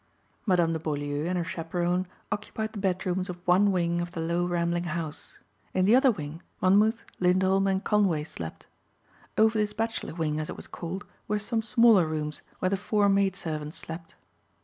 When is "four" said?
12.77-13.09